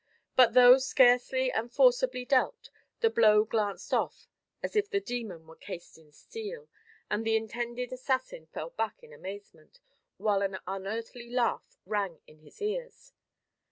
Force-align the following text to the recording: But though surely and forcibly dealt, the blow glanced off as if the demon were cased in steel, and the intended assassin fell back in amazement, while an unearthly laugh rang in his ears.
But 0.35 0.53
though 0.55 0.79
surely 0.79 1.51
and 1.51 1.71
forcibly 1.71 2.25
dealt, 2.25 2.71
the 3.01 3.09
blow 3.11 3.43
glanced 3.43 3.93
off 3.93 4.27
as 4.63 4.75
if 4.75 4.89
the 4.89 4.99
demon 4.99 5.45
were 5.45 5.55
cased 5.55 5.95
in 5.95 6.11
steel, 6.11 6.67
and 7.11 7.23
the 7.23 7.35
intended 7.35 7.93
assassin 7.93 8.47
fell 8.47 8.71
back 8.71 9.03
in 9.03 9.13
amazement, 9.13 9.79
while 10.17 10.41
an 10.41 10.57
unearthly 10.65 11.29
laugh 11.29 11.77
rang 11.85 12.19
in 12.25 12.39
his 12.39 12.63
ears. 12.63 13.13